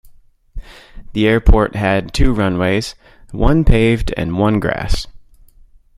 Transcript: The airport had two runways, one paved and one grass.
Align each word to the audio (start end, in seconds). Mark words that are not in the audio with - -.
The 1.13 1.27
airport 1.27 1.75
had 1.75 2.11
two 2.11 2.33
runways, 2.33 2.95
one 3.29 3.63
paved 3.63 4.11
and 4.17 4.35
one 4.35 4.59
grass. 4.59 5.05